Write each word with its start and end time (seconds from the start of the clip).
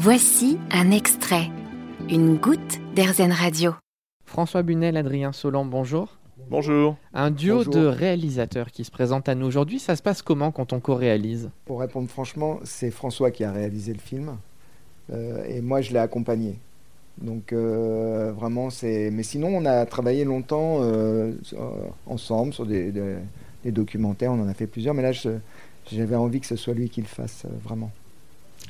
Voici 0.00 0.58
un 0.70 0.92
extrait, 0.92 1.48
une 2.08 2.36
goutte 2.36 2.78
d'Airzen 2.94 3.32
Radio. 3.32 3.72
François 4.26 4.62
Bunel, 4.62 4.96
Adrien 4.96 5.32
Solan, 5.32 5.64
bonjour. 5.64 6.18
Bonjour. 6.48 6.96
Un 7.14 7.32
duo 7.32 7.56
Bonjour. 7.56 7.74
de 7.74 7.84
réalisateurs 7.86 8.70
qui 8.70 8.84
se 8.84 8.92
présente 8.92 9.28
à 9.28 9.34
nous 9.34 9.44
aujourd'hui, 9.46 9.80
ça 9.80 9.96
se 9.96 10.02
passe 10.02 10.22
comment 10.22 10.52
quand 10.52 10.72
on 10.72 10.78
co-réalise? 10.78 11.50
Pour 11.64 11.80
répondre 11.80 12.08
franchement, 12.08 12.60
c'est 12.62 12.92
François 12.92 13.32
qui 13.32 13.42
a 13.42 13.50
réalisé 13.50 13.92
le 13.92 13.98
film 13.98 14.36
euh, 15.12 15.42
et 15.48 15.60
moi 15.60 15.80
je 15.80 15.92
l'ai 15.92 15.98
accompagné. 15.98 16.60
Donc 17.20 17.52
euh, 17.52 18.30
vraiment 18.32 18.70
c'est. 18.70 19.10
Mais 19.10 19.24
sinon 19.24 19.48
on 19.48 19.64
a 19.64 19.84
travaillé 19.84 20.24
longtemps 20.24 20.78
euh, 20.82 21.32
ensemble 22.06 22.52
sur 22.52 22.66
des, 22.66 22.92
des- 22.92 23.16
des 23.64 23.72
documentaires, 23.72 24.30
on 24.30 24.40
en 24.40 24.46
a 24.48 24.54
fait 24.54 24.68
plusieurs, 24.68 24.94
mais 24.94 25.02
là 25.02 25.10
j'avais 25.90 26.14
envie 26.14 26.38
que 26.38 26.46
ce 26.46 26.54
soit 26.54 26.74
lui 26.74 26.88
qui 26.88 27.00
le 27.00 27.08
fasse 27.08 27.42
euh, 27.46 27.48
vraiment. 27.64 27.90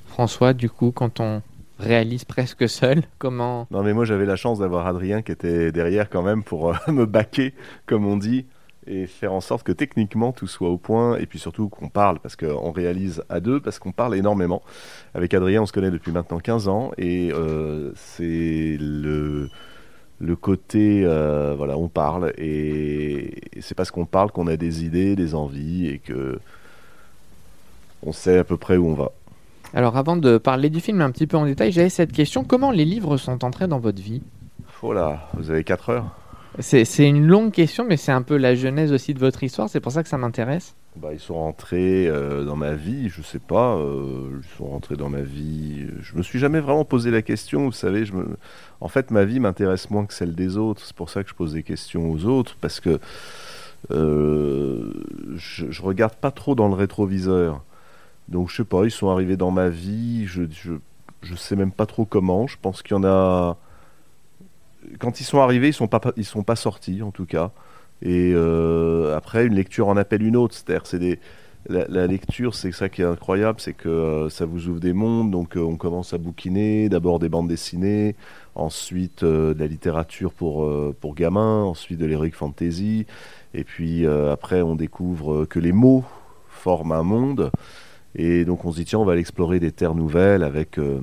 François, 0.07 0.53
du 0.53 0.69
coup, 0.69 0.91
quand 0.91 1.21
on 1.21 1.43
réalise 1.79 2.25
presque 2.25 2.69
seul, 2.69 3.05
comment 3.19 3.67
Non 3.71 3.83
mais 3.83 3.93
moi 3.93 4.05
j'avais 4.05 4.27
la 4.27 4.37
chance 4.37 4.59
d'avoir 4.59 4.87
Adrien 4.87 5.23
qui 5.23 5.33
était 5.33 5.71
derrière 5.71 6.11
quand 6.11 6.23
même 6.23 6.43
pour 6.43 6.71
euh, 6.71 6.75
me 6.89 7.07
baquer, 7.07 7.55
comme 7.87 8.07
on 8.07 8.17
dit, 8.17 8.47
et 8.87 9.07
faire 9.07 9.33
en 9.33 9.41
sorte 9.41 9.65
que 9.65 9.73
techniquement 9.73 10.33
tout 10.33 10.47
soit 10.47 10.71
au 10.71 10.79
point, 10.79 11.17
et 11.19 11.27
puis 11.27 11.39
surtout 11.39 11.69
qu'on 11.69 11.89
parle, 11.89 12.19
parce 12.21 12.37
qu'on 12.37 12.73
réalise 12.73 13.23
à 13.29 13.41
deux, 13.41 13.61
parce 13.61 13.79
qu'on 13.79 13.93
parle 13.93 14.17
énormément. 14.17 14.63
Avec 15.15 15.35
Adrien 15.35 15.63
on 15.63 15.67
se 15.67 15.73
connaît 15.73 15.91
depuis 15.91 16.11
maintenant 16.11 16.39
15 16.39 16.69
ans, 16.69 16.91
et 16.99 17.31
euh, 17.33 17.93
c'est 17.95 18.77
le, 18.81 19.49
côté, 20.41 21.03
euh, 21.05 21.55
voilà, 21.57 21.77
on 21.77 21.89
parle, 21.89 22.33
et, 22.39 23.57
et 23.57 23.61
c'est 23.61 23.75
parce 23.75 23.91
qu'on 23.91 24.07
parle 24.07 24.33
qu'on 24.33 24.47
a 24.47 24.57
des 24.57 24.85
idées, 24.85 25.15
des 25.15 25.35
envies, 25.35 25.87
et 25.87 25.99
que 25.99 26.41
on 28.03 28.13
sait 28.13 28.39
à 28.39 28.45
peu 28.45 28.57
près 28.57 28.77
où 28.77 28.89
on 28.89 28.95
va. 28.95 29.13
Alors 29.75 29.97
avant 29.97 30.17
de 30.17 30.39
parler 30.39 30.71
du 30.71 30.81
film 30.81 31.01
un 31.03 31.11
petit 31.11 31.27
peu 31.27 31.37
en 31.37 31.45
détail, 31.45 31.73
j'avais 31.73 31.91
cette 31.91 32.13
question, 32.13 32.43
comment 32.43 32.71
les 32.71 32.85
livres 32.85 33.17
sont 33.19 33.45
entrés 33.45 33.69
dans 33.69 33.79
votre 33.79 34.01
vie? 34.01 34.23
Oh 34.83 34.93
là, 34.93 35.29
vous 35.35 35.51
avez 35.51 35.63
4 35.63 35.91
heures 35.91 36.17
C'est 36.61 36.85
une 37.07 37.27
longue 37.27 37.53
question, 37.53 37.85
mais 37.87 37.97
c'est 37.97 38.13
un 38.13 38.23
peu 38.23 38.37
la 38.37 38.55
genèse 38.55 38.93
aussi 38.93 39.13
de 39.13 39.19
votre 39.19 39.43
histoire, 39.43 39.69
c'est 39.69 39.81
pour 39.81 39.93
ça 39.93 40.03
que 40.03 40.09
ça 40.09 40.17
m'intéresse. 40.17 40.75
Bah, 40.97 41.11
ils 41.13 41.21
sont 41.21 41.35
rentrés 41.35 42.09
euh, 42.09 42.45
dans 42.45 42.57
ma 42.57 42.73
vie, 42.73 43.09
je 43.09 43.23
sais 43.23 43.39
pas, 43.39 43.77
euh, 43.77 44.41
ils 44.43 44.57
sont 44.57 44.67
rentrés 44.67 44.97
dans 44.97 45.11
ma 45.11 45.21
vie. 45.21 45.87
Je 46.01 46.17
me 46.17 46.23
suis 46.23 46.39
jamais 46.39 46.61
vraiment 46.61 46.85
posé 46.85 47.11
la 47.11 47.23
question, 47.23 47.67
vous 47.67 47.73
savez. 47.73 48.05
Je 48.05 48.15
me... 48.15 48.37
En 48.81 48.89
fait, 48.89 49.11
ma 49.13 49.25
vie 49.25 49.39
m'intéresse 49.39 49.91
moins 49.91 50.07
que 50.07 50.15
celle 50.15 50.35
des 50.35 50.57
autres. 50.57 50.83
C'est 50.85 50.97
pour 50.97 51.11
ça 51.11 51.23
que 51.23 51.31
je 51.31 51.35
pose 51.35 51.53
des 51.53 51.63
questions 51.63 52.11
aux 52.11 52.25
autres, 52.25 52.57
parce 52.61 52.81
que 52.81 52.99
euh, 53.93 54.93
je, 55.37 55.71
je 55.71 55.83
regarde 55.83 56.15
pas 56.15 56.33
trop 56.33 56.57
dans 56.57 56.67
le 56.67 56.75
rétroviseur. 56.75 57.63
Donc, 58.29 58.51
je 58.51 58.57
sais 58.57 58.65
pas, 58.65 58.85
ils 58.85 58.91
sont 58.91 59.09
arrivés 59.09 59.37
dans 59.37 59.51
ma 59.51 59.69
vie, 59.69 60.27
je, 60.27 60.43
je, 61.23 61.35
sais 61.35 61.57
même 61.57 61.73
pas 61.73 61.87
trop 61.87 62.05
comment. 62.05 62.47
Je 62.47 62.57
pense 62.61 62.83
qu'il 62.83 62.93
y 62.93 62.99
en 62.99 63.05
a. 63.05 63.57
Quand 64.99 65.21
ils 65.21 65.25
sont 65.25 65.41
arrivés, 65.41 65.69
ils 65.69 65.75
sont 65.75 65.89
pas, 65.89 66.01
sont 66.23 66.43
pas 66.43 66.57
sortis, 66.57 67.03
en 67.03 67.11
tout 67.11 67.27
cas. 67.27 67.53
Et 68.03 68.33
euh, 68.35 69.17
après, 69.17 69.47
une 69.47 69.55
lecture 69.55 69.89
en 69.89 69.97
appelle 69.97 70.23
une 70.23 70.37
autre. 70.37 70.55
C'est 70.55 71.19
la, 71.69 72.07
lecture, 72.07 72.55
c'est 72.55 72.73
ça 72.73 72.89
qui 72.89 73.03
est 73.03 73.07
incroyable, 73.07 73.61
c'est 73.61 73.75
que 73.75 73.89
euh, 73.89 74.29
ça 74.31 74.47
vous 74.47 74.69
ouvre 74.69 74.81
des 74.81 74.93
mondes. 74.93 75.31
Donc, 75.31 75.57
euh, 75.57 75.61
on 75.61 75.77
commence 75.77 76.13
à 76.13 76.19
bouquiner, 76.19 76.89
d'abord 76.89 77.19
des 77.19 77.29
bandes 77.29 77.49
dessinées, 77.49 78.15
ensuite 78.55 79.25
de 79.25 79.57
la 79.59 79.67
littérature 79.67 80.33
pour, 80.33 80.71
pour 81.01 81.15
gamins, 81.15 81.63
ensuite 81.65 81.99
de 81.99 82.07
l'heroic 82.07 82.33
fantasy. 82.33 83.07
Et 83.55 83.65
puis 83.65 84.07
après, 84.07 84.61
on 84.61 84.75
découvre 84.75 85.47
que 85.47 85.59
les 85.59 85.73
mots 85.73 86.05
forment 86.49 86.93
un 86.93 87.03
monde. 87.03 87.51
Et 88.15 88.45
donc, 88.45 88.65
on 88.65 88.73
se 88.73 88.79
dit, 88.79 88.85
tiens, 88.85 88.99
on 88.99 89.05
va 89.05 89.13
aller 89.13 89.21
explorer 89.21 89.61
des 89.61 89.71
terres 89.73 89.95
nouvelles 89.95 90.43
avec, 90.43 90.79
euh, 90.79 91.01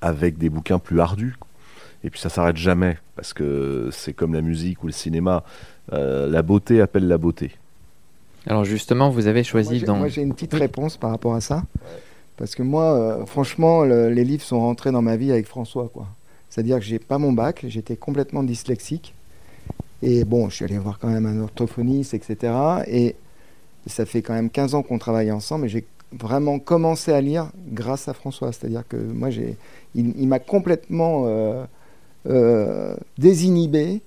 avec 0.00 0.38
des 0.38 0.48
bouquins 0.48 0.78
plus 0.78 1.00
ardus. 1.00 1.36
Et 2.02 2.08
puis 2.10 2.18
ça 2.18 2.30
s'arrête 2.30 2.56
jamais, 2.56 2.96
parce 3.16 3.34
que 3.34 3.90
c'est 3.92 4.14
comme 4.14 4.32
la 4.32 4.40
musique 4.40 4.82
ou 4.82 4.86
le 4.86 4.92
cinéma. 4.92 5.44
Euh, 5.92 6.30
la 6.30 6.40
beauté 6.42 6.80
appelle 6.80 7.06
la 7.08 7.18
beauté. 7.18 7.50
Alors 8.46 8.64
justement, 8.64 9.10
vous 9.10 9.26
avez 9.26 9.40
Moi, 9.40 9.44
choisi 9.44 9.80
dans... 9.82 9.96
Moi 9.96 10.08
j'ai 10.08 10.22
une 10.22 10.32
petite 10.32 10.54
réponse 10.54 10.96
par 10.96 11.10
rapport 11.10 11.34
à 11.34 11.42
ça. 11.42 11.62
Parce 12.38 12.54
que 12.54 12.62
moi, 12.62 12.84
euh, 12.94 13.26
franchement, 13.26 13.84
le- 13.84 14.08
les 14.08 14.24
livres 14.24 14.42
sont 14.42 14.60
rentrés 14.60 14.92
dans 14.92 15.02
ma 15.02 15.16
vie 15.18 15.30
avec 15.30 15.46
François. 15.46 15.90
quoi. 15.92 16.06
C'est-à-dire 16.48 16.78
que 16.78 16.84
j'ai 16.84 16.98
pas 16.98 17.18
mon 17.18 17.32
bac, 17.32 17.66
j'étais 17.68 17.96
complètement 17.96 18.42
dyslexique. 18.42 19.12
Et 20.02 20.24
bon, 20.24 20.48
je 20.48 20.54
suis 20.54 20.64
allé 20.64 20.78
voir 20.78 20.98
quand 20.98 21.08
même 21.08 21.26
un 21.26 21.38
orthophoniste, 21.42 22.14
etc. 22.14 22.54
Et 22.86 23.14
ça 23.86 24.06
fait 24.06 24.22
quand 24.22 24.34
même 24.34 24.50
15 24.50 24.74
ans 24.74 24.82
qu'on 24.82 24.98
travaille 24.98 25.32
ensemble 25.32 25.66
et 25.66 25.68
j'ai 25.68 25.84
vraiment 26.12 26.58
commencé 26.58 27.12
à 27.12 27.20
lire 27.20 27.50
grâce 27.68 28.08
à 28.08 28.14
François. 28.14 28.52
C'est-à-dire 28.52 28.84
que 28.88 28.96
moi, 28.96 29.30
j'ai, 29.30 29.56
il, 29.94 30.28
m'a 30.28 30.38
complètement 30.38 31.24
euh, 31.26 31.64
euh, 32.28 32.94
désinhibé. 33.18 34.00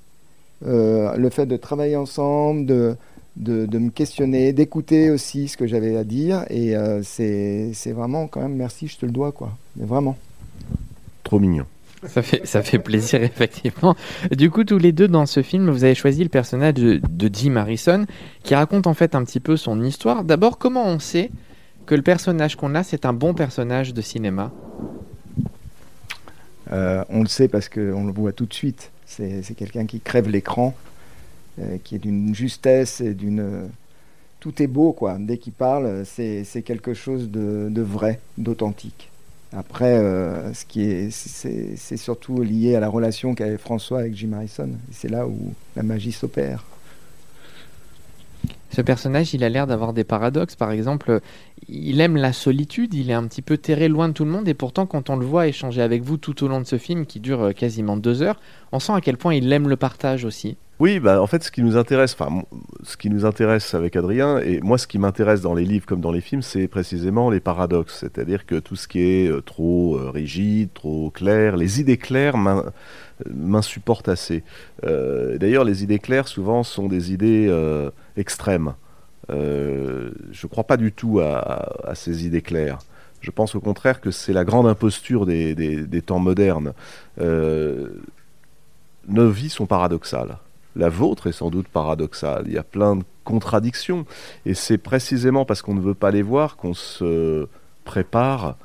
Euh, 0.65 1.15
le 1.17 1.29
fait 1.29 1.45
de 1.45 1.57
travailler 1.57 1.97
ensemble, 1.97 2.65
de, 2.65 2.95
de, 3.35 3.77
me 3.77 3.89
questionner, 3.89 4.53
d'écouter 4.53 5.09
aussi 5.09 5.49
ce 5.49 5.57
que 5.57 5.67
j'avais 5.67 5.97
à 5.97 6.03
dire. 6.03 6.45
Et 6.49 6.73
c'est 7.03 7.71
c'est 7.73 7.91
vraiment 7.91 8.27
quand 8.27 8.41
même 8.41 8.55
merci, 8.55 8.87
je 8.87 8.97
te 8.97 9.05
le 9.05 9.11
dois, 9.11 9.31
quoi. 9.31 9.51
Vraiment. 9.75 10.17
Trop 11.23 11.39
mignon. 11.39 11.65
Ça 12.07 12.21
fait, 12.21 12.45
ça 12.45 12.61
fait 12.61 12.79
plaisir, 12.79 13.23
effectivement. 13.23 13.95
Du 14.31 14.49
coup, 14.49 14.63
tous 14.63 14.77
les 14.77 14.91
deux, 14.91 15.07
dans 15.07 15.25
ce 15.25 15.41
film, 15.41 15.69
vous 15.69 15.83
avez 15.83 15.95
choisi 15.95 16.23
le 16.23 16.29
personnage 16.29 16.75
de, 16.75 17.29
Jim 17.31 17.55
Harrison, 17.55 18.05
qui 18.43 18.55
raconte 18.55 18.87
en 18.87 18.93
fait 18.93 19.15
un 19.15 19.23
petit 19.23 19.39
peu 19.39 19.57
son 19.57 19.81
histoire. 19.83 20.23
D'abord, 20.23 20.57
comment 20.57 20.85
on 20.85 20.99
sait 20.99 21.31
que 21.85 21.95
le 21.95 22.01
personnage 22.01 22.55
qu'on 22.55 22.75
a, 22.75 22.83
c'est 22.83 23.05
un 23.05 23.13
bon 23.13 23.33
personnage 23.33 23.93
de 23.93 24.01
cinéma? 24.01 24.51
Euh, 26.71 27.03
on 27.09 27.21
le 27.21 27.27
sait 27.27 27.47
parce 27.47 27.69
qu'on 27.69 28.05
le 28.05 28.11
voit 28.11 28.31
tout 28.31 28.45
de 28.45 28.53
suite. 28.53 28.91
C'est 29.05 29.55
quelqu'un 29.55 29.85
qui 29.85 29.99
crève 29.99 30.27
l'écran, 30.27 30.73
euh, 31.59 31.77
qui 31.83 31.95
est 31.95 31.99
d'une 31.99 32.33
justesse 32.33 32.99
et 32.99 33.13
d'une. 33.13 33.69
Tout 34.39 34.61
est 34.61 34.67
beau, 34.67 34.91
quoi. 34.91 35.17
Dès 35.19 35.37
qu'il 35.37 35.53
parle, 35.53 36.03
c'est 36.05 36.63
quelque 36.65 36.93
chose 36.93 37.29
de, 37.29 37.69
de 37.69 37.81
vrai, 37.81 38.19
d'authentique. 38.37 39.09
Après, 39.55 39.97
euh, 39.97 40.53
ce 40.53 40.65
qui 40.65 40.81
est, 40.81 41.11
c'est 41.11 41.97
surtout 41.97 42.41
lié 42.41 42.75
à 42.75 42.79
la 42.79 42.89
relation 42.89 43.35
qu'avait 43.35 43.57
François 43.57 43.99
avec 43.99 44.15
Jim 44.15 44.33
Harrison. 44.33 44.69
C'est 44.91 45.09
là 45.09 45.27
où 45.27 45.53
la 45.75 45.83
magie 45.83 46.11
s'opère. 46.11 46.65
Ce 48.71 48.81
personnage, 48.81 49.35
il 49.35 49.43
a 49.43 49.49
l'air 49.49 49.67
d'avoir 49.67 49.93
des 49.93 50.03
paradoxes. 50.03 50.55
Par 50.55 50.71
exemple, 50.71 51.19
il 51.69 52.01
aime 52.01 52.17
la 52.17 52.33
solitude, 52.33 52.95
il 52.95 53.11
est 53.11 53.13
un 53.13 53.27
petit 53.27 53.43
peu 53.43 53.57
terré 53.57 53.87
loin 53.87 54.07
de 54.07 54.13
tout 54.13 54.25
le 54.25 54.31
monde, 54.31 54.47
et 54.47 54.55
pourtant, 54.55 54.87
quand 54.87 55.11
on 55.11 55.15
le 55.15 55.25
voit 55.25 55.47
échanger 55.47 55.83
avec 55.83 56.01
vous 56.01 56.17
tout 56.17 56.43
au 56.43 56.47
long 56.47 56.59
de 56.59 56.65
ce 56.65 56.79
film, 56.79 57.05
qui 57.05 57.19
dure 57.19 57.43
euh, 57.43 57.51
quasiment 57.51 57.97
deux 57.97 58.23
heures, 58.23 58.39
on 58.71 58.79
sent 58.79 58.93
à 58.93 59.01
quel 59.01 59.17
point 59.17 59.35
il 59.35 59.51
aime 59.53 59.69
le 59.69 59.75
partage 59.75 60.25
aussi. 60.25 60.57
Oui, 60.83 60.99
bah, 60.99 61.21
en 61.21 61.27
fait, 61.27 61.41
ce 61.45 61.49
qui 61.49 61.63
nous 61.63 61.77
intéresse, 61.77 62.13
enfin, 62.19 62.43
ce 62.83 62.97
qui 62.97 63.09
nous 63.09 63.23
intéresse 63.23 63.73
avec 63.73 63.95
Adrien, 63.95 64.39
et 64.39 64.59
moi, 64.59 64.77
ce 64.77 64.85
qui 64.85 64.99
m'intéresse 64.99 65.39
dans 65.39 65.53
les 65.53 65.63
livres 65.63 65.85
comme 65.85 66.01
dans 66.01 66.11
les 66.11 66.19
films, 66.19 66.41
c'est 66.41 66.67
précisément 66.67 67.29
les 67.29 67.39
paradoxes. 67.39 67.99
C'est-à-dire 68.01 68.45
que 68.45 68.59
tout 68.59 68.75
ce 68.75 68.89
qui 68.89 68.99
est 68.99 69.31
euh, 69.31 69.39
trop 69.39 69.95
euh, 69.95 70.09
rigide, 70.09 70.73
trop 70.73 71.09
clair, 71.09 71.55
les 71.55 71.79
idées 71.79 71.95
claires 71.95 72.35
m'in- 72.35 72.65
m'insupportent 73.33 74.09
assez. 74.09 74.43
Euh, 74.83 75.37
D'ailleurs, 75.37 75.63
les 75.63 75.83
idées 75.85 75.99
claires, 75.99 76.27
souvent, 76.27 76.63
sont 76.63 76.89
des 76.89 77.13
idées 77.13 77.47
euh, 77.49 77.89
extrêmes. 78.17 78.73
Euh, 79.29 80.11
je 80.33 80.45
ne 80.45 80.49
crois 80.49 80.65
pas 80.65 80.75
du 80.75 80.91
tout 80.91 81.21
à, 81.21 81.93
ces 81.95 82.25
idées 82.25 82.41
claires. 82.41 82.79
Je 83.21 83.31
pense 83.31 83.55
au 83.55 83.61
contraire 83.61 84.01
que 84.01 84.11
c'est 84.11 84.33
la 84.33 84.43
grande 84.43 84.67
imposture 84.67 85.25
des, 85.25 86.01
temps 86.05 86.19
modernes. 86.19 86.73
Euh, 87.21 87.87
nos 89.07 89.29
vies 89.29 89.49
sont 89.49 89.65
paradoxales. 89.65 90.39
La 90.75 90.89
vôtre 90.89 91.27
est 91.27 91.33
sans 91.33 91.49
doute 91.49 91.67
paradoxale. 91.67 92.43
Il 92.47 92.53
y 92.53 92.57
a 92.57 92.63
plein 92.63 92.95
de 92.95 93.03
contradictions. 93.23 94.05
Et 94.45 94.53
c'est 94.53 94.77
précisément 94.77 95.45
parce 95.45 95.61
qu'on 95.61 95.75
ne 95.75 95.81
veut 95.81 95.93
pas 95.93 96.11
les 96.11 96.21
voir 96.21 96.57
qu'on 96.57 96.73
se 96.73 97.47
prépare 97.83 98.57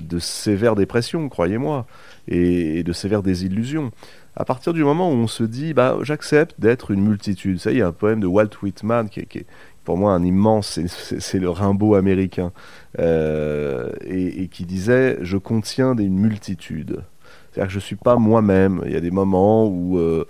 de 0.00 0.18
sévères 0.18 0.76
dépressions, 0.76 1.28
croyez-moi, 1.28 1.86
et, 2.28 2.82
de 2.82 2.92
sévères 2.92 3.22
désillusions. 3.22 3.90
À 4.36 4.44
partir 4.44 4.72
du 4.72 4.84
moment 4.84 5.10
où 5.10 5.14
on 5.14 5.26
se 5.26 5.42
dit, 5.42 5.74
bah, 5.74 5.98
j'accepte 6.02 6.60
d'être 6.60 6.92
une 6.92 7.02
multitude. 7.02 7.58
Ça, 7.58 7.72
il 7.72 7.78
y 7.78 7.82
a 7.82 7.88
un 7.88 7.92
poème 7.92 8.20
de 8.20 8.26
Walt 8.26 8.50
Whitman 8.62 9.08
qui 9.08 9.20
est, 9.20 9.46
pour 9.84 9.96
moi 9.96 10.12
un 10.12 10.22
immense, 10.22 10.78
c'est- 10.86 11.38
le 11.38 11.50
Rimbaud 11.50 11.94
américain, 11.94 12.52
euh, 12.98 13.90
et, 14.06 14.48
qui 14.48 14.64
disait, 14.64 15.18
je 15.22 15.36
contiens 15.36 15.96
une 15.96 16.18
multitude. 16.18 17.02
C'est-à-dire 17.50 17.66
que 17.66 17.72
je 17.72 17.78
ne 17.78 17.82
suis 17.82 17.96
pas 17.96 18.16
moi-même. 18.16 18.82
Il 18.86 18.92
y 18.92 18.96
a 18.96 19.00
des 19.00 19.10
moments 19.10 19.66
où 19.66 19.98
euh, 19.98 20.26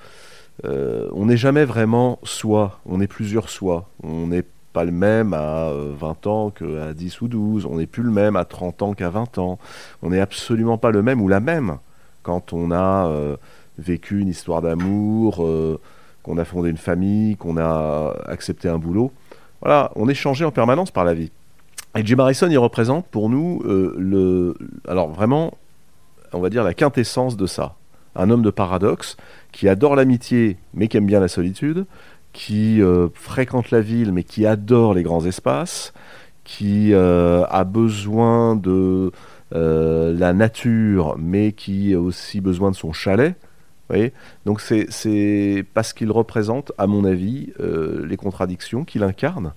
euh, 0.65 1.09
on 1.13 1.27
n'est 1.27 1.37
jamais 1.37 1.65
vraiment 1.65 2.19
soi, 2.23 2.81
on 2.87 3.01
est 3.01 3.07
plusieurs 3.07 3.49
soi. 3.49 3.89
On 4.03 4.27
n'est 4.27 4.45
pas 4.73 4.85
le 4.85 4.93
même 4.93 5.35
à 5.35 5.69
euh, 5.69 5.93
20 5.99 6.27
ans 6.27 6.51
qu'à 6.51 6.93
10 6.95 7.21
ou 7.23 7.29
12, 7.29 7.67
on 7.67 7.77
n'est 7.77 7.87
plus 7.87 8.03
le 8.03 8.11
même 8.11 8.37
à 8.37 8.45
30 8.45 8.83
ans 8.83 8.95
qu'à 8.95 9.11
20 9.11 9.39
ans. 9.39 9.59
On 10.03 10.11
n'est 10.11 10.21
absolument 10.21 10.79
pas 10.79 10.91
le 10.91 11.03
même 11.03 11.21
ou 11.21 11.29
la 11.29 11.41
même 11.41 11.79
quand 12.23 12.53
on 12.53 12.71
a 12.71 13.09
euh, 13.09 13.37
vécu 13.79 14.21
une 14.21 14.29
histoire 14.29 14.63
d'amour, 14.63 15.45
euh, 15.45 15.81
qu'on 16.23 16.39
a 16.39 16.45
fondé 16.45 16.71
une 16.71 16.77
famille, 16.77 17.37
qu'on 17.37 17.57
a 17.57 18.15
accepté 18.27 18.69
un 18.69 18.79
boulot. 18.79 19.13
Voilà, 19.61 19.91
on 19.97 20.09
est 20.09 20.15
changé 20.15 20.45
en 20.45 20.51
permanence 20.51 20.91
par 20.91 21.05
la 21.05 21.15
vie. 21.15 21.31
Et 21.97 22.05
Jim 22.05 22.19
Harrison, 22.19 22.49
il 22.51 22.59
représente 22.59 23.07
pour 23.07 23.29
nous 23.29 23.63
euh, 23.65 23.95
le, 23.99 24.57
alors 24.87 25.11
vraiment, 25.11 25.55
on 26.33 26.41
va 26.41 26.51
dire 26.51 26.63
la 26.63 26.75
quintessence 26.75 27.37
de 27.37 27.47
ça. 27.47 27.75
Un 28.17 28.31
homme 28.31 28.43
de 28.43 28.51
paradoxe 28.51 29.17
qui 29.53 29.69
adore 29.69 29.97
l'amitié 29.97 30.57
mais 30.75 30.89
qui 30.89 30.97
aime 30.97 31.07
bien 31.07 31.21
la 31.21 31.29
solitude, 31.29 31.87
qui 32.33 32.83
euh, 32.83 33.09
fréquente 33.15 33.71
la 33.71 33.81
ville 33.81 34.13
mais 34.13 34.25
qui 34.25 34.47
adore 34.47 34.95
les 34.95 35.03
grands 35.03 35.25
espaces, 35.25 35.93
qui 36.45 36.93
euh, 36.93 37.45
a 37.49 37.65
besoin 37.65 38.57
de 38.57 39.13
la 39.53 40.33
nature 40.33 41.17
mais 41.19 41.53
qui 41.53 41.93
a 41.95 42.01
aussi 42.01 42.41
besoin 42.41 42.71
de 42.71 42.77
son 42.77 42.93
chalet. 42.93 43.35
Donc 44.47 44.61
c'est 44.61 45.67
parce 45.75 45.93
qu'il 45.93 46.13
représente, 46.13 46.71
à 46.79 46.87
mon 46.87 47.05
avis, 47.05 47.53
les 47.59 48.17
contradictions 48.17 48.85
qu'il 48.85 49.03
incarne 49.03 49.53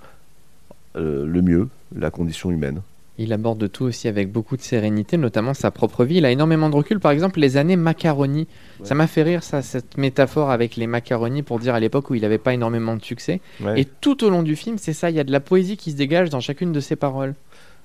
le 0.96 1.42
mieux, 1.44 1.70
la 1.96 2.10
condition 2.10 2.50
humaine. 2.50 2.82
Il 3.20 3.32
aborde 3.32 3.72
tout 3.72 3.84
aussi 3.84 4.08
avec 4.08 4.32
beaucoup 4.32 4.58
de 4.58 4.62
sérénité, 4.62 5.18
notamment 5.18 5.54
sa 5.54 5.70
propre 5.70 6.04
vie. 6.04 6.18
Il 6.18 6.26
a 6.26 6.32
énormément 6.32 6.70
de 6.70 6.76
recul. 6.76 7.00
Par 7.00 7.12
exemple, 7.12 7.40
les 7.40 7.58
années 7.58 7.76
macaroni. 7.76 8.48
Ça 8.84 8.96
m'a 8.96 9.06
fait 9.06 9.22
rire, 9.22 9.44
ça, 9.44 9.62
cette 9.62 9.98
métaphore 9.98 10.50
avec 10.50 10.76
les 10.76 10.88
macaronis 10.88 11.44
pour 11.44 11.60
dire 11.60 11.76
à 11.76 11.80
l'époque 11.80 12.10
où 12.10 12.16
il 12.16 12.22
n'avait 12.24 12.40
pas 12.40 12.54
énormément 12.54 12.96
de 12.96 13.04
succès. 13.04 13.40
Et 13.76 13.86
tout 13.86 14.24
au 14.24 14.30
long 14.30 14.42
du 14.42 14.56
film, 14.56 14.78
c'est 14.78 14.94
ça. 14.94 15.10
Il 15.12 15.16
y 15.16 15.20
a 15.20 15.24
de 15.24 15.32
la 15.32 15.40
poésie 15.40 15.78
qui 15.78 15.92
se 15.92 15.96
dégage 15.96 16.30
dans 16.30 16.40
chacune 16.40 16.72
de 16.72 16.80
ses 16.80 16.96
paroles. 16.96 17.36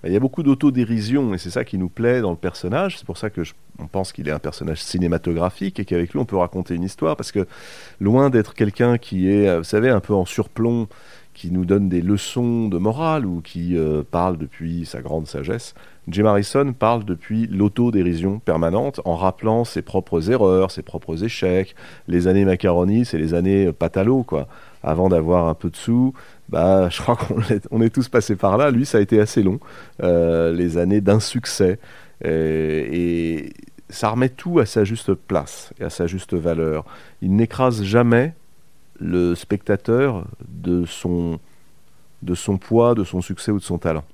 Il 0.05 0.13
y 0.13 0.17
a 0.17 0.21
beaucoup 0.21 0.45
d'autodérision 0.45 1.35
et 1.35 1.39
c'est 1.39 1.51
ça 1.51 1.65
qui 1.65 1.77
nous 1.77 1.89
plaît 1.89 2.21
dans 2.21 2.31
le 2.31 2.37
personnage. 2.37 2.99
C'est 2.99 3.05
pour 3.05 3.19
ça 3.19 3.31
que 3.31 3.43
on 3.81 3.89
pense 3.89 4.13
qu'il 4.13 4.29
est 4.29 4.33
un 4.33 4.39
personnage 4.39 4.81
cinématographique 4.81 5.81
et 5.81 5.85
qu'avec 5.85 6.13
lui 6.13 6.21
on 6.21 6.25
peut 6.25 6.37
raconter 6.37 6.75
une 6.75 6.85
histoire 6.85 7.17
parce 7.17 7.33
que 7.33 7.47
loin 8.01 8.31
d'être 8.31 8.55
quelqu'un 8.55 8.97
qui 8.97 9.29
est, 9.29 9.59
vous 9.59 9.65
savez, 9.65 9.89
un 9.89 10.01
peu 10.01 10.15
en 10.15 10.25
surplomb 10.25 10.87
qui 11.39 11.53
nous 11.53 11.65
donne 11.65 11.89
des 11.89 12.03
leçons 12.03 12.69
de 12.69 12.79
morale 12.79 13.25
ou 13.25 13.41
qui 13.41 13.77
euh, 13.77 14.03
parle 14.03 14.39
depuis 14.39 14.85
sa 14.85 15.03
grande 15.03 15.29
sagesse. 15.29 15.73
Jim 16.09 16.27
Harrison 16.27 16.73
parle 16.77 17.05
depuis 17.05 17.47
l'autodérision 17.47 18.41
permanente 18.41 19.01
en 19.05 19.15
rappelant 19.15 19.63
ses 19.65 19.83
propres 19.83 20.33
erreurs, 20.33 20.73
ses 20.73 20.83
propres 20.83 21.23
échecs. 21.23 21.77
Les 22.09 22.27
années 22.27 22.45
macaroni, 22.45 23.05
c'est 23.05 23.19
les 23.19 23.35
années 23.35 23.73
patalo, 23.73 24.25
quoi. 24.25 24.49
Avant 24.83 25.09
d'avoir 25.09 25.47
un 25.47 25.55
peu 25.55 25.71
de 25.71 25.77
sous, 25.77 26.13
bah, 26.49 26.89
je 26.91 27.01
crois 27.01 27.15
qu'on 27.15 27.41
est, 27.43 27.69
on 27.71 27.81
est 27.83 27.91
tous 27.91 28.09
passés 28.09 28.35
par 28.35 28.59
là. 28.59 28.73
Lui, 28.73 28.85
ça 28.85 28.99
a 28.99 29.01
été 29.01 29.21
assez 29.21 29.45
long, 29.45 29.61
euh, 30.03 30.53
les 30.53 30.77
années 30.77 31.01
d'insuccès. 31.01 31.79
et 32.25 33.53
ça 33.91 34.11
remet 34.11 34.29
tout 34.29 34.59
à 34.59 34.67
sa 34.67 34.83
juste 34.83 35.15
place 35.15 35.73
et 35.79 35.85
à 35.85 35.91
sa 35.91 36.09
juste 36.09 36.35
valeur. 36.35 36.85
Il 37.23 37.37
n'écrase 37.37 37.85
jamais 37.85 38.35
le 38.99 39.35
spectateur 39.35 40.25
de 40.49 40.85
son, 40.85 41.39
de 42.23 42.35
son 42.35 42.59
poids, 42.59 42.95
de 42.95 43.05
son 43.05 43.21
succès 43.21 43.51
ou 43.51 43.59
de 43.59 43.65
son 43.65 43.79
talent. 43.79 44.05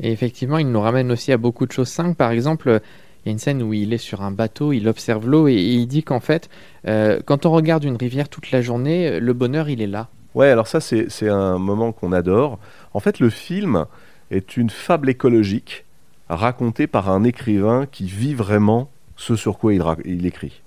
Et 0.00 0.10
effectivement, 0.12 0.58
il 0.58 0.70
nous 0.70 0.80
ramène 0.80 1.10
aussi 1.12 1.32
à 1.32 1.36
beaucoup 1.36 1.66
de 1.66 1.72
choses 1.72 1.88
simples. 1.88 2.14
Par 2.14 2.30
exemple, 2.30 2.80
il 3.24 3.28
y 3.28 3.30
a 3.30 3.32
une 3.32 3.38
scène 3.38 3.62
où 3.62 3.72
il 3.72 3.92
est 3.92 3.98
sur 3.98 4.22
un 4.22 4.30
bateau, 4.30 4.72
il 4.72 4.88
observe 4.88 5.28
l'eau 5.28 5.48
et, 5.48 5.54
il 5.54 5.86
dit 5.86 6.02
qu'en 6.02 6.20
fait, 6.20 6.48
euh, 6.86 7.20
quand 7.24 7.46
on 7.46 7.50
regarde 7.50 7.84
une 7.84 7.96
rivière 7.96 8.28
toute 8.28 8.50
la 8.50 8.62
journée, 8.62 9.20
le 9.20 9.32
bonheur, 9.32 9.68
il 9.68 9.80
est 9.80 9.86
là. 9.86 10.08
Ouais, 10.34 10.48
alors 10.48 10.66
ça, 10.66 10.80
c'est 10.80 11.28
un 11.28 11.58
moment 11.58 11.92
qu'on 11.92 12.12
adore. 12.12 12.58
En 12.94 13.00
fait, 13.00 13.20
le 13.20 13.28
film 13.28 13.86
est 14.30 14.56
une 14.56 14.70
fable 14.70 15.10
écologique 15.10 15.84
racontée 16.28 16.86
par 16.86 17.10
un 17.10 17.22
écrivain 17.22 17.86
qui 17.90 18.06
vit 18.06 18.34
vraiment 18.34 18.90
ce 19.16 19.36
sur 19.36 19.58
quoi 19.58 19.74
il, 19.74 19.82
il 20.06 20.24
écrit. 20.24 20.61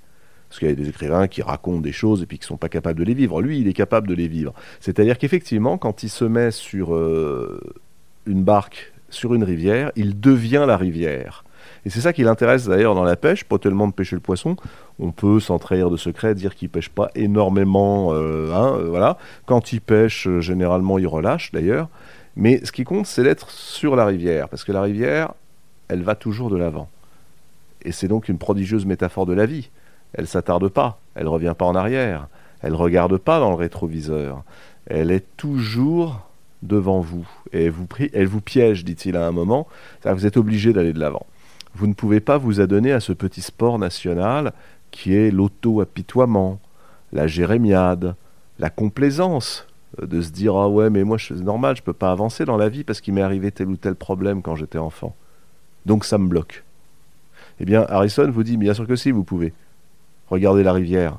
Parce 0.55 0.59
qu'il 0.61 0.69
y 0.69 0.71
a 0.71 0.75
des 0.75 0.87
écrivains 0.87 1.27
qui 1.27 1.41
racontent 1.41 1.81
des 1.81 1.91
choses 1.91 2.23
et 2.23 2.25
puis 2.25 2.37
qui 2.37 2.45
ne 2.45 2.47
sont 2.47 2.55
pas 2.55 2.69
capables 2.69 2.97
de 2.97 3.03
les 3.03 3.13
vivre. 3.13 3.41
Lui, 3.41 3.59
il 3.59 3.67
est 3.67 3.73
capable 3.73 4.07
de 4.07 4.13
les 4.13 4.29
vivre. 4.29 4.53
C'est-à-dire 4.79 5.17
qu'effectivement, 5.17 5.77
quand 5.77 6.01
il 6.01 6.07
se 6.07 6.23
met 6.23 6.49
sur 6.49 6.95
euh, 6.95 7.59
une 8.25 8.41
barque, 8.41 8.93
sur 9.09 9.33
une 9.33 9.43
rivière, 9.43 9.91
il 9.97 10.17
devient 10.17 10.63
la 10.65 10.77
rivière. 10.77 11.43
Et 11.85 11.89
c'est 11.89 11.99
ça 11.99 12.13
qui 12.13 12.23
l'intéresse 12.23 12.69
d'ailleurs 12.69 12.95
dans 12.95 13.03
la 13.03 13.17
pêche, 13.17 13.43
pas 13.43 13.57
tellement 13.57 13.85
de 13.89 13.91
pêcher 13.91 14.15
le 14.15 14.21
poisson. 14.21 14.55
On 14.97 15.11
peut 15.11 15.41
s'en 15.41 15.59
trahir 15.59 15.89
de 15.89 15.97
secret, 15.97 16.35
dire 16.35 16.55
qu'il 16.55 16.69
pêche 16.69 16.87
pas 16.87 17.11
énormément. 17.15 18.13
Euh, 18.13 18.53
hein, 18.53 18.77
euh, 18.77 18.87
voilà. 18.87 19.17
Quand 19.45 19.73
il 19.73 19.81
pêche, 19.81 20.29
généralement, 20.39 20.97
il 20.99 21.07
relâche 21.07 21.51
d'ailleurs. 21.51 21.89
Mais 22.37 22.63
ce 22.63 22.71
qui 22.71 22.85
compte, 22.85 23.07
c'est 23.07 23.23
d'être 23.23 23.51
sur 23.51 23.97
la 23.97 24.05
rivière, 24.05 24.47
parce 24.47 24.63
que 24.63 24.71
la 24.71 24.81
rivière, 24.81 25.33
elle 25.89 26.01
va 26.01 26.15
toujours 26.15 26.49
de 26.49 26.55
l'avant. 26.55 26.89
Et 27.81 27.91
c'est 27.91 28.07
donc 28.07 28.29
une 28.29 28.37
prodigieuse 28.37 28.85
métaphore 28.85 29.25
de 29.25 29.33
la 29.33 29.45
vie. 29.45 29.69
Elle 30.17 30.27
s'attarde 30.27 30.67
pas, 30.69 30.99
elle 31.13 31.27
revient 31.27 31.53
pas 31.57 31.65
en 31.65 31.75
arrière, 31.75 32.27
elle 32.61 32.73
regarde 32.73 33.17
pas 33.17 33.39
dans 33.39 33.49
le 33.49 33.55
rétroviseur. 33.55 34.43
Elle 34.87 35.11
est 35.11 35.25
toujours 35.37 36.21
devant 36.63 36.99
vous 36.99 37.27
et 37.51 37.69
vous, 37.69 37.87
elle 38.13 38.27
vous 38.27 38.41
piège, 38.41 38.83
dit-il 38.83 39.17
à 39.17 39.27
un 39.27 39.31
moment. 39.31 39.67
Vous 40.03 40.25
êtes 40.25 40.37
obligé 40.37 40.73
d'aller 40.73 40.93
de 40.93 40.99
l'avant. 40.99 41.25
Vous 41.75 41.87
ne 41.87 41.93
pouvez 41.93 42.21
pas 42.21 42.37
vous 42.37 42.61
adonner 42.61 42.91
à 42.93 42.99
ce 42.99 43.11
petit 43.11 43.41
sport 43.41 43.77
national 43.77 44.53
qui 44.91 45.13
est 45.13 45.29
l'auto-apitoiement, 45.29 46.59
la 47.11 47.27
jérémiade, 47.27 48.15
la 48.59 48.69
complaisance 48.69 49.67
de 50.01 50.21
se 50.21 50.31
dire 50.31 50.55
ah 50.55 50.69
ouais 50.69 50.89
mais 50.89 51.03
moi 51.03 51.17
c'est 51.17 51.35
normal 51.35 51.75
je 51.77 51.81
peux 51.81 51.93
pas 51.93 52.11
avancer 52.11 52.43
dans 52.43 52.57
la 52.57 52.67
vie 52.67 52.83
parce 52.83 52.99
qu'il 52.99 53.13
m'est 53.13 53.21
arrivé 53.21 53.51
tel 53.51 53.67
ou 53.67 53.77
tel 53.77 53.95
problème 53.95 54.41
quand 54.41 54.55
j'étais 54.55 54.77
enfant 54.77 55.15
donc 55.85 56.03
ça 56.03 56.17
me 56.17 56.27
bloque 56.27 56.63
eh 57.61 57.65
bien 57.65 57.85
Harrison 57.87 58.29
vous 58.29 58.43
dit 58.43 58.57
bien 58.57 58.73
sûr 58.73 58.87
que 58.87 58.97
si 58.97 59.11
vous 59.11 59.23
pouvez 59.23 59.53
Regardez 60.29 60.63
la 60.63 60.73
rivière. 60.73 61.17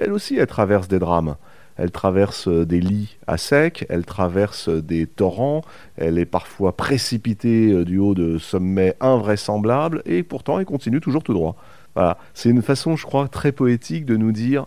Elle 0.00 0.12
aussi, 0.12 0.36
elle 0.36 0.46
traverse 0.46 0.88
des 0.88 0.98
drames. 0.98 1.36
Elle 1.76 1.90
traverse 1.90 2.48
euh, 2.48 2.66
des 2.66 2.80
lits 2.80 3.16
à 3.26 3.38
sec, 3.38 3.86
elle 3.88 4.04
traverse 4.04 4.68
euh, 4.68 4.82
des 4.82 5.06
torrents, 5.06 5.62
elle 5.96 6.18
est 6.18 6.26
parfois 6.26 6.76
précipitée 6.76 7.72
euh, 7.72 7.84
du 7.84 7.98
haut 7.98 8.14
de 8.14 8.36
sommets 8.36 8.94
invraisemblables, 9.00 10.02
et 10.04 10.22
pourtant 10.22 10.58
elle 10.58 10.66
continue 10.66 11.00
toujours 11.00 11.22
tout 11.22 11.32
droit. 11.32 11.56
Voilà. 11.94 12.18
C'est 12.34 12.50
une 12.50 12.62
façon, 12.62 12.96
je 12.96 13.06
crois, 13.06 13.26
très 13.28 13.52
poétique 13.52 14.04
de 14.04 14.16
nous 14.16 14.32
dire 14.32 14.66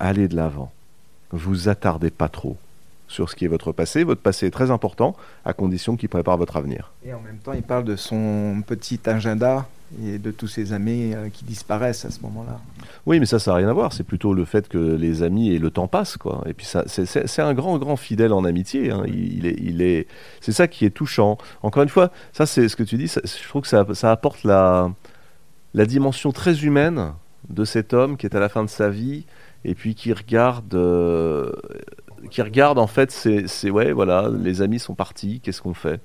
allez 0.00 0.26
de 0.26 0.34
l'avant. 0.34 0.72
Vous 1.30 1.68
attardez 1.68 2.10
pas 2.10 2.28
trop 2.28 2.56
sur 3.06 3.30
ce 3.30 3.36
qui 3.36 3.44
est 3.44 3.48
votre 3.48 3.72
passé. 3.72 4.02
Votre 4.02 4.20
passé 4.20 4.46
est 4.46 4.50
très 4.50 4.70
important, 4.70 5.16
à 5.44 5.52
condition 5.52 5.96
qu'il 5.96 6.08
prépare 6.08 6.36
votre 6.36 6.56
avenir. 6.56 6.92
Et 7.04 7.14
en 7.14 7.20
même 7.20 7.38
temps, 7.38 7.52
il 7.52 7.62
parle 7.62 7.84
de 7.84 7.96
son 7.96 8.62
petit 8.66 9.00
agenda 9.06 9.66
et 10.04 10.18
de 10.18 10.30
tous 10.30 10.46
ses 10.46 10.72
amis 10.72 11.12
euh, 11.14 11.28
qui 11.30 11.44
disparaissent 11.44 12.04
à 12.04 12.10
ce 12.10 12.20
moment-là. 12.22 12.60
Oui, 13.06 13.18
mais 13.18 13.26
ça, 13.26 13.38
ça 13.38 13.52
n'a 13.52 13.56
rien 13.58 13.68
à 13.68 13.72
voir. 13.72 13.92
C'est 13.92 14.04
plutôt 14.04 14.34
le 14.34 14.44
fait 14.44 14.68
que 14.68 14.78
les 14.78 15.22
amis 15.22 15.50
et 15.50 15.58
le 15.58 15.70
temps 15.70 15.88
passent, 15.88 16.16
quoi. 16.16 16.42
Et 16.46 16.54
puis 16.54 16.66
ça, 16.66 16.84
c'est 16.86 17.42
un 17.42 17.54
grand, 17.54 17.78
grand 17.78 17.96
fidèle 17.96 18.32
en 18.32 18.44
amitié. 18.44 18.90
Hein. 18.90 19.02
Il, 19.06 19.46
est, 19.46 19.56
il 19.60 19.82
est, 19.82 20.06
c'est 20.40 20.52
ça 20.52 20.68
qui 20.68 20.84
est 20.84 20.90
touchant. 20.90 21.38
Encore 21.62 21.82
une 21.82 21.88
fois, 21.88 22.10
ça, 22.32 22.46
c'est 22.46 22.68
ce 22.68 22.76
que 22.76 22.82
tu 22.82 22.96
dis. 22.96 23.08
je 23.08 23.48
trouve 23.48 23.62
que 23.62 23.68
ça, 23.68 23.84
ça, 23.94 24.12
apporte 24.12 24.44
la, 24.44 24.92
la 25.74 25.86
dimension 25.86 26.32
très 26.32 26.64
humaine 26.64 27.12
de 27.48 27.64
cet 27.64 27.94
homme 27.94 28.16
qui 28.16 28.26
est 28.26 28.36
à 28.36 28.40
la 28.40 28.48
fin 28.48 28.62
de 28.62 28.70
sa 28.70 28.90
vie 28.90 29.24
et 29.64 29.74
puis 29.74 29.94
qui 29.94 30.12
regarde, 30.12 30.74
euh, 30.74 31.52
qui 32.30 32.42
regarde 32.42 32.78
en 32.78 32.86
fait, 32.86 33.10
c'est, 33.10 33.70
ouais, 33.70 33.92
voilà, 33.92 34.30
les 34.32 34.62
amis 34.62 34.78
sont 34.78 34.94
partis. 34.94 35.40
Qu'est-ce 35.40 35.62
qu'on 35.62 35.74
fait? 35.74 36.00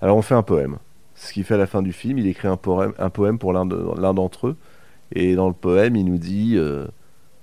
Alors 0.00 0.16
on 0.16 0.22
fait 0.22 0.34
un 0.34 0.42
poème 0.42 0.78
ce 1.22 1.32
qu'il 1.32 1.44
fait 1.44 1.54
à 1.54 1.58
la 1.58 1.66
fin 1.66 1.82
du 1.82 1.92
film. 1.92 2.18
Il 2.18 2.26
écrit 2.26 2.48
un 2.48 2.56
poème, 2.56 2.92
un 2.98 3.10
poème 3.10 3.38
pour 3.38 3.52
l'un 3.52 3.64
d'entre 3.64 4.48
eux. 4.48 4.56
Et 5.14 5.34
dans 5.34 5.48
le 5.48 5.54
poème, 5.54 5.96
il 5.96 6.04
nous 6.04 6.18
dit 6.18 6.54
euh, 6.56 6.86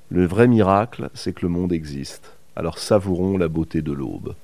Le 0.10 0.26
vrai 0.26 0.48
miracle, 0.48 1.10
c'est 1.14 1.34
que 1.34 1.42
le 1.44 1.50
monde 1.50 1.72
existe. 1.72 2.34
Alors 2.56 2.78
savourons 2.78 3.38
la 3.38 3.48
beauté 3.48 3.82
de 3.82 3.94
l'aube. 3.94 4.36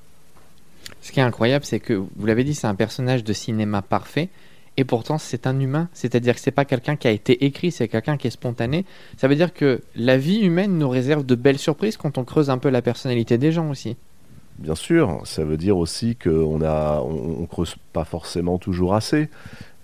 Ce 1.02 1.12
qui 1.12 1.20
est 1.20 1.24
incroyable, 1.24 1.64
c'est 1.64 1.80
que, 1.80 1.92
vous 1.92 2.26
l'avez 2.26 2.44
dit, 2.44 2.54
c'est 2.54 2.66
un 2.66 2.74
personnage 2.74 3.24
de 3.24 3.32
cinéma 3.32 3.82
parfait. 3.82 4.28
Et 4.78 4.84
pourtant, 4.84 5.18
c'est 5.18 5.46
un 5.46 5.58
humain. 5.58 5.88
C'est-à-dire 5.92 6.34
que 6.34 6.40
c'est 6.40 6.50
pas 6.50 6.64
quelqu'un 6.64 6.96
qui 6.96 7.08
a 7.08 7.10
été 7.10 7.44
écrit, 7.44 7.72
c'est 7.72 7.88
quelqu'un 7.88 8.16
qui 8.16 8.26
est 8.26 8.30
spontané. 8.30 8.84
Ça 9.16 9.28
veut 9.28 9.36
dire 9.36 9.52
que 9.52 9.82
la 9.94 10.18
vie 10.18 10.40
humaine 10.40 10.78
nous 10.78 10.88
réserve 10.88 11.24
de 11.24 11.34
belles 11.34 11.58
surprises 11.58 11.96
quand 11.96 12.18
on 12.18 12.24
creuse 12.24 12.50
un 12.50 12.58
peu 12.58 12.68
la 12.68 12.82
personnalité 12.82 13.38
des 13.38 13.52
gens 13.52 13.70
aussi. 13.70 13.96
Bien 14.58 14.74
sûr, 14.74 15.20
ça 15.24 15.44
veut 15.44 15.58
dire 15.58 15.76
aussi 15.76 16.16
qu'on 16.16 16.62
a, 16.62 17.02
on, 17.02 17.44
creuse 17.44 17.76
pas 17.92 18.04
forcément 18.04 18.56
toujours 18.56 18.94
assez 18.94 19.28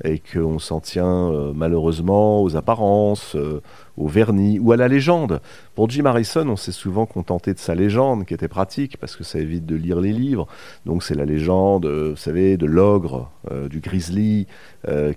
et 0.03 0.19
qu'on 0.19 0.59
s'en 0.59 0.81
tient 0.81 1.31
euh, 1.31 1.53
malheureusement 1.55 2.43
aux 2.43 2.57
apparences, 2.57 3.37
euh, 3.37 3.61
au 3.99 4.09
vernis 4.09 4.59
ou 4.59 4.73
à 4.73 4.79
la 4.79 4.89
légende. 4.89 5.43
Pour 5.75 5.91
Jim 5.91 6.07
Harrison, 6.07 6.49
on 6.49 6.57
s'est 6.57 6.73
souvent 6.73 7.05
contenté 7.05 7.53
de 7.53 7.59
sa 7.59 7.75
légende 7.75 8.25
qui 8.25 8.33
était 8.33 8.49
pratique 8.49 8.97
parce 8.97 9.15
que 9.15 9.25
ça 9.25 9.39
évite 9.39 9.67
de 9.67 9.77
lire 9.77 10.01
les 10.01 10.13
livres. 10.13 10.47
Donc 10.87 11.03
c'est 11.03 11.15
la 11.15 11.27
légende, 11.27 11.85
euh, 11.85 12.11
vous 12.13 12.17
savez, 12.17 12.57
de 12.57 12.67
l'ogre, 12.67 13.31
du 13.69 13.81
grizzly 13.81 14.47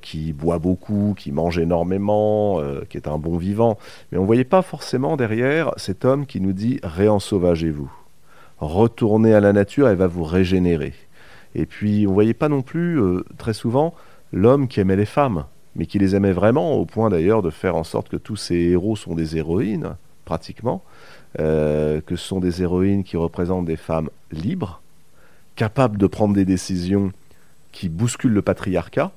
qui 0.01 0.33
boit 0.33 0.59
beaucoup, 0.59 1.13
qui 1.17 1.31
mange 1.31 1.59
énormément, 1.59 2.59
qui 2.89 2.97
est 2.97 3.07
un 3.07 3.17
bon 3.17 3.37
vivant. 3.37 3.77
Mais 4.11 4.17
on 4.17 4.21
ne 4.21 4.27
voyait 4.27 4.43
pas 4.43 4.63
forcément 4.63 5.15
derrière 5.15 5.71
cet 5.77 6.05
homme 6.05 6.25
qui 6.25 6.41
nous 6.41 6.53
dit 6.53 6.79
réensauvagez-vous 6.83 8.04
retourner 8.59 9.33
à 9.33 9.39
la 9.39 9.53
nature, 9.53 9.87
elle 9.87 9.97
va 9.97 10.07
vous 10.07 10.23
régénérer. 10.23 10.93
Et 11.55 11.65
puis, 11.65 12.05
on 12.07 12.13
voyait 12.13 12.33
pas 12.33 12.49
non 12.49 12.61
plus, 12.61 12.99
euh, 12.99 13.23
très 13.37 13.53
souvent, 13.53 13.93
l'homme 14.33 14.67
qui 14.67 14.79
aimait 14.79 14.95
les 14.95 15.05
femmes, 15.05 15.45
mais 15.75 15.85
qui 15.85 15.99
les 15.99 16.15
aimait 16.15 16.31
vraiment, 16.31 16.73
au 16.73 16.85
point 16.85 17.09
d'ailleurs 17.09 17.41
de 17.41 17.49
faire 17.49 17.75
en 17.75 17.83
sorte 17.83 18.09
que 18.09 18.17
tous 18.17 18.35
ces 18.35 18.55
héros 18.55 18.95
sont 18.95 19.15
des 19.15 19.37
héroïnes, 19.37 19.95
pratiquement, 20.25 20.83
euh, 21.39 22.01
que 22.01 22.15
ce 22.15 22.27
sont 22.27 22.39
des 22.39 22.61
héroïnes 22.61 23.03
qui 23.03 23.17
représentent 23.17 23.65
des 23.65 23.75
femmes 23.75 24.09
libres, 24.31 24.81
capables 25.55 25.97
de 25.97 26.07
prendre 26.07 26.33
des 26.33 26.45
décisions 26.45 27.11
qui 27.71 27.89
bouscule 27.89 28.31
le 28.31 28.41
patriarcat. 28.41 29.11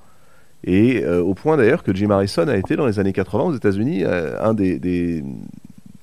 Et 0.64 1.07
au 1.07 1.35
point 1.35 1.57
d'ailleurs 1.57 1.85
que 1.85 1.95
Jim 1.95 2.11
Harrison 2.11 2.49
a 2.49 2.57
été 2.57 2.75
dans 2.75 2.87
les 2.87 2.99
années 2.99 3.12
80 3.12 3.45
aux 3.45 3.54
États-Unis 3.54 4.02
un 4.04 4.54
des, 4.54 5.23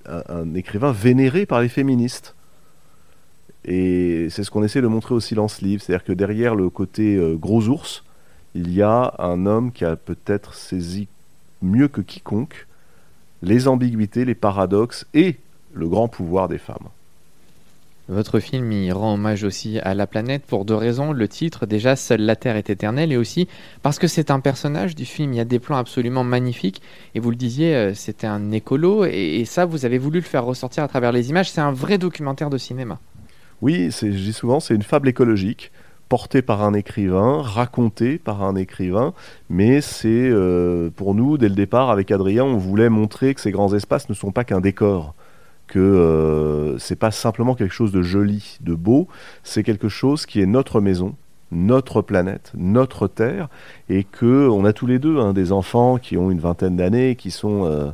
un, 0.08 0.54
écrivain 0.54 0.92
vénéré 0.92 1.46
par 1.46 1.62
les 1.62 1.70
féministes. 1.70 2.35
Et 3.66 4.28
c'est 4.30 4.44
ce 4.44 4.52
qu'on 4.52 4.64
essaie 4.64 4.82
de 4.82 4.88
montrer 4.88 5.16
au 5.16 5.20
silence 5.20 5.62
livre, 5.62 5.82
c'est-à-dire 5.82 6.06
que 6.06 6.14
derrière 6.14 6.56
le 6.56 6.70
côté 6.70 7.20
gros 7.36 7.68
ours, 7.68 8.04
il 8.54 8.72
y 8.72 8.82
a 8.82 9.14
un 9.20 9.46
homme 9.46 9.72
qui 9.72 9.86
a 9.86 9.96
peut-être 9.96 10.54
saisi 10.54 11.08
mieux 11.62 11.88
que 11.88 12.02
quiconque 12.02 12.68
les 13.42 13.68
ambiguïtés, 13.68 14.26
les 14.26 14.36
paradoxes 14.36 15.06
et 15.14 15.38
le 15.74 15.88
grand 15.88 16.08
pouvoir 16.08 16.48
des 16.48 16.58
femmes. 16.58 16.90
Votre 18.08 18.40
film 18.40 18.72
rend 18.92 19.16
hommage 19.16 19.44
aussi 19.44 19.80
à 19.80 19.96
la 19.96 20.06
planète 20.06 20.44
pour 20.46 20.64
deux 20.64 20.76
raisons. 20.76 21.12
Le 21.12 21.28
titre, 21.28 21.66
déjà, 21.66 21.96
Seule 21.96 22.22
la 22.22 22.36
Terre 22.36 22.56
est 22.56 22.70
éternelle, 22.70 23.12
et 23.12 23.18
aussi 23.18 23.48
parce 23.82 23.98
que 23.98 24.08
c'est 24.08 24.30
un 24.30 24.40
personnage 24.40 24.94
du 24.94 25.06
film. 25.06 25.34
Il 25.34 25.38
y 25.38 25.40
a 25.40 25.46
des 25.46 25.58
plans 25.58 25.78
absolument 25.78 26.24
magnifiques, 26.24 26.84
et 27.16 27.20
vous 27.20 27.32
le 27.32 27.36
disiez, 27.36 27.76
euh, 27.76 27.94
c'était 27.96 28.28
un 28.28 28.52
écolo, 28.52 29.06
et, 29.06 29.44
ça, 29.46 29.66
vous 29.66 29.86
avez 29.86 29.98
voulu 29.98 30.20
le 30.20 30.26
faire 30.26 30.46
ressortir 30.46 30.84
à 30.84 30.88
travers 30.88 31.12
les 31.12 31.32
images. 31.32 31.50
C'est 31.50 31.62
un 31.62 31.72
vrai 31.72 31.98
documentaire 31.98 32.52
de 32.52 32.60
cinéma. 32.60 33.00
Oui, 33.62 33.90
je 33.92 34.08
dis 34.08 34.34
souvent, 34.34 34.60
c'est 34.60 34.76
une 34.76 34.84
fable 34.84 35.10
écologique 35.10 35.72
portée 36.10 36.42
par 36.42 36.62
un 36.62 36.74
écrivain, 36.74 37.42
racontée 37.42 38.20
par 38.20 38.44
un 38.44 38.56
écrivain, 38.56 39.14
mais 39.50 39.82
c'est 39.82 40.30
euh, 40.30 40.90
pour 40.96 41.16
nous, 41.16 41.38
dès 41.38 41.50
le 41.50 41.56
départ, 41.56 41.90
avec 41.90 42.12
Adrien, 42.12 42.44
on 42.44 42.58
voulait 42.58 42.90
montrer 42.90 43.34
que 43.34 43.42
ces 43.42 43.52
grands 43.52 43.74
espaces 43.74 44.08
ne 44.10 44.14
sont 44.14 44.32
pas 44.32 44.44
qu'un 44.44 44.62
décor 44.62 45.16
que 45.68 45.80
euh, 45.80 46.78
c'est 46.78 46.96
pas 46.96 47.12
simplement 47.12 47.56
quelque 47.56 47.74
chose 47.74 47.92
de 47.92 48.02
joli, 48.02 48.58
de 48.62 48.74
beau, 48.74 49.08
c'est 49.44 49.64
quelque 49.64 49.90
chose 49.90 50.26
qui 50.26 50.42
est 50.42 50.46
notre 50.46 50.82
maison, 50.82 51.16
notre 51.52 52.02
planète, 52.02 52.52
notre 52.56 53.08
terre, 53.08 53.50
et 53.90 54.04
que 54.04 54.48
on 54.50 54.66
a 54.66 54.74
tous 54.74 54.88
les 54.88 55.00
deux 55.00 55.20
hein, 55.20 55.34
des 55.34 55.52
enfants 55.52 55.98
qui 55.98 56.18
ont 56.18 56.32
une 56.32 56.40
vingtaine 56.40 56.76
d'années, 56.76 57.16
qui 57.16 57.32
sont 57.32 57.66
euh, 57.66 57.90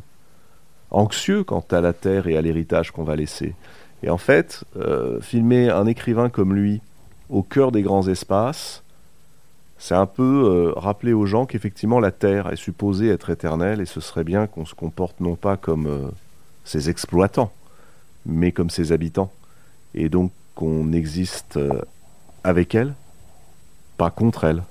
anxieux 0.90 1.44
quant 1.44 1.66
à 1.72 1.82
la 1.82 1.94
terre 1.94 2.28
et 2.28 2.38
à 2.38 2.42
l'héritage 2.42 2.92
qu'on 2.92 3.04
va 3.04 3.16
laisser. 3.16 3.56
Et 4.04 4.10
en 4.10 4.18
fait, 4.18 4.64
euh, 4.78 5.22
filmer 5.22 5.70
un 5.70 5.86
écrivain 5.86 6.30
comme 6.30 6.54
lui 6.54 6.82
au 7.30 7.44
cœur 7.44 7.72
des 7.72 7.82
grands 7.82 8.08
espaces, 8.08 8.84
c'est 9.78 9.96
un 9.96 10.06
peu 10.06 10.74
rappeler 10.76 11.14
aux 11.14 11.26
gens 11.26 11.46
qu'effectivement 11.46 12.00
la 12.00 12.12
terre 12.12 12.52
est 12.52 12.58
supposée 12.58 13.10
être 13.10 13.32
éternelle, 13.32 13.82
et 13.82 13.86
ce 13.86 14.00
serait 14.00 14.24
bien 14.24 14.46
qu'on 14.46 14.66
se 14.66 14.76
comporte 14.76 15.20
non 15.20 15.36
pas 15.36 15.58
comme 15.58 16.12
ses 16.66 16.90
exploitants, 16.90 17.52
mais 18.26 18.52
comme 18.52 18.70
ses 18.70 18.92
habitants. 18.92 19.32
Et 19.96 20.10
donc 20.10 20.32
qu'on 20.56 20.92
existe 20.92 21.58
euh, 21.58 21.82
avec 22.44 22.76
elle, 22.76 22.94
pas 23.98 24.10
contre 24.10 24.44
elle. 24.44 24.64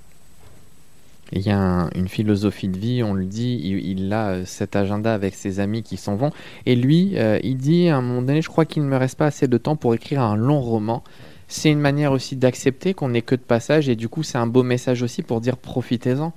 Il 1.32 1.42
y 1.42 1.50
a 1.50 1.88
une 1.94 2.08
philosophie 2.08 2.68
de 2.68 2.78
vie, 2.78 3.02
on 3.02 3.14
le 3.14 3.24
dit, 3.24 3.60
il, 3.62 4.12
a 4.12 4.30
euh, 4.30 4.44
cet 4.44 4.74
agenda 4.74 5.14
avec 5.14 5.34
ses 5.34 5.60
amis 5.60 5.82
qui 5.82 5.96
s'en 5.96 6.16
vont. 6.16 6.30
Et 6.66 6.74
lui, 6.74 7.12
euh, 7.16 7.38
il 7.42 7.56
dit 7.56 7.88
à 7.88 7.96
un 7.96 8.02
moment 8.02 8.22
donné, 8.22 8.42
je 8.42 8.48
crois 8.48 8.64
qu'il 8.64 8.82
ne 8.82 8.88
me 8.88 8.96
reste 8.96 9.16
pas 9.16 9.26
assez 9.26 9.46
de 9.46 9.58
temps 9.58 9.76
pour 9.76 9.94
écrire 9.94 10.22
un 10.22 10.36
long 10.36 10.60
roman. 10.60 11.04
C'est 11.46 11.70
une 11.70 11.80
manière 11.80 12.12
aussi 12.12 12.36
d'accepter 12.36 12.94
qu'on 12.94 13.10
n'est 13.10 13.22
que 13.22 13.34
de 13.34 13.40
passage 13.40 13.88
et 13.88 13.96
du 13.96 14.08
coup 14.08 14.22
c'est 14.22 14.38
un 14.38 14.46
beau 14.46 14.62
message 14.62 15.02
aussi 15.02 15.22
pour 15.22 15.40
dire 15.40 15.56
profitez-en. 15.56 16.32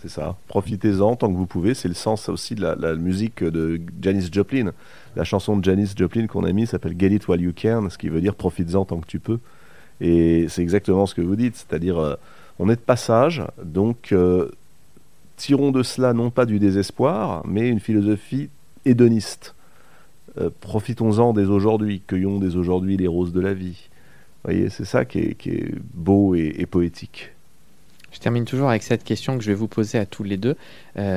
C'est 0.00 0.08
ça, 0.08 0.36
profitez-en 0.48 1.16
tant 1.16 1.28
que 1.30 1.36
vous 1.36 1.46
pouvez. 1.46 1.74
C'est 1.74 1.88
le 1.88 1.94
sens 1.94 2.28
aussi 2.28 2.54
de 2.54 2.62
la 2.62 2.94
musique 2.94 3.42
de 3.42 3.80
Janis 4.00 4.28
Joplin 4.32 4.72
la 5.16 5.24
chanson 5.24 5.56
de 5.56 5.64
Janis 5.64 5.92
Joplin 5.96 6.26
qu'on 6.26 6.44
a 6.44 6.52
mis 6.52 6.66
s'appelle 6.66 6.94
Get 6.98 7.08
It 7.08 7.28
While 7.28 7.40
You 7.40 7.52
Can, 7.56 7.88
ce 7.90 7.98
qui 7.98 8.08
veut 8.08 8.20
dire 8.20 8.34
profites-en 8.34 8.84
tant 8.84 8.98
que 8.98 9.06
tu 9.06 9.18
peux. 9.18 9.38
Et 10.00 10.46
c'est 10.48 10.62
exactement 10.62 11.06
ce 11.06 11.14
que 11.14 11.20
vous 11.20 11.36
dites, 11.36 11.56
c'est-à-dire 11.56 11.98
euh, 11.98 12.16
on 12.58 12.68
est 12.68 12.76
de 12.76 12.80
passage, 12.80 13.42
donc 13.62 14.12
euh, 14.12 14.50
tirons 15.36 15.72
de 15.72 15.82
cela 15.82 16.12
non 16.12 16.30
pas 16.30 16.46
du 16.46 16.58
désespoir, 16.58 17.42
mais 17.46 17.68
une 17.68 17.80
philosophie 17.80 18.48
hédoniste. 18.84 19.54
Euh, 20.38 20.50
profitons-en 20.60 21.32
dès 21.32 21.46
aujourd'hui, 21.46 22.02
cueillons 22.06 22.38
dès 22.38 22.56
aujourd'hui 22.56 22.96
les 22.96 23.06
roses 23.06 23.32
de 23.32 23.40
la 23.40 23.54
vie. 23.54 23.88
Vous 24.44 24.50
voyez, 24.50 24.68
c'est 24.68 24.84
ça 24.84 25.04
qui 25.04 25.18
est, 25.18 25.74
beau 25.94 26.34
et, 26.34 26.66
poétique. 26.66 27.30
Je 28.12 28.18
termine 28.18 28.44
toujours 28.44 28.68
avec 28.68 28.82
cette 28.82 29.02
question 29.02 29.38
que 29.38 29.42
je 29.42 29.48
vais 29.48 29.54
vous 29.54 29.68
poser 29.68 29.98
à 29.98 30.06
tous 30.06 30.22
les 30.22 30.36
deux. 30.36 30.54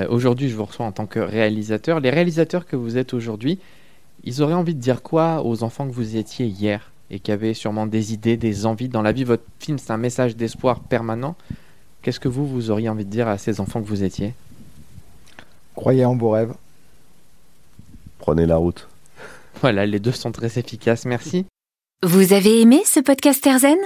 aujourd'hui, 0.09 0.49
je 0.49 0.55
vous 0.55 0.63
reçois 0.63 0.85
en 0.85 0.93
tant 0.93 1.07
que 1.07 1.19
réalisateur. 1.19 1.99
Les 1.99 2.09
réalisateurs 2.09 2.65
que 2.65 2.77
vous 2.77 2.97
êtes 2.97 3.13
aujourd'hui, 3.13 3.59
ils 4.23 4.41
auraient 4.41 4.53
envie 4.53 4.75
de 4.75 4.79
dire 4.79 5.01
quoi 5.01 5.45
aux 5.45 5.63
enfants 5.63 5.87
que 5.87 5.93
vous 5.93 6.15
étiez 6.15 6.45
hier? 6.45 6.91
Et 7.09 7.19
qui 7.19 7.31
avaient 7.31 7.53
sûrement 7.53 7.87
des 7.87 8.13
idées, 8.13 8.37
des 8.37 8.65
envies 8.65 8.89
dans 8.89 9.01
la 9.01 9.11
vie 9.11 9.23
Votre 9.23 9.43
film, 9.59 9.77
c'est 9.77 9.91
un 9.91 9.97
message 9.97 10.35
d'espoir 10.35 10.81
permanent. 10.81 11.35
Qu'est-ce 12.01 12.19
que 12.19 12.27
vous, 12.27 12.47
vous 12.47 12.71
auriez 12.71 12.89
envie 12.89 13.05
de 13.05 13.09
dire 13.09 13.27
à 13.27 13.37
ces 13.37 13.59
enfants 13.59 13.81
que 13.81 13.87
vous 13.87 14.03
étiez? 14.03 14.33
Croyez 15.75 16.05
en 16.05 16.15
vos 16.15 16.31
rêves. 16.31 16.53
Prenez 18.19 18.45
la 18.45 18.57
route. 18.57 18.87
Voilà, 19.61 19.87
les 19.87 19.99
deux 19.99 20.11
sont 20.11 20.31
très 20.31 20.59
efficaces. 20.59 21.05
Merci. 21.05 21.45
Vous 22.03 22.31
avez 22.33 22.61
aimé 22.61 22.83
ce 22.85 22.99
podcast 22.99 23.45
Erzen 23.47 23.79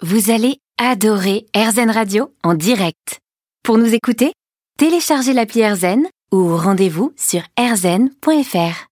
Vous 0.00 0.30
allez 0.30 0.58
adorer 0.78 1.46
Erzen 1.52 1.90
Radio 1.90 2.32
en 2.44 2.54
direct. 2.54 3.18
Pour 3.64 3.76
nous 3.76 3.92
écouter, 3.92 4.32
téléchargez 4.78 5.32
l'appli 5.32 5.62
Erzen 5.62 6.06
ou 6.32 6.56
rendez-vous 6.56 7.12
sur 7.16 7.42
erzen.fr. 7.56 8.84